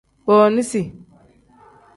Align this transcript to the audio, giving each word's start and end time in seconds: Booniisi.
Booniisi. 0.25 0.81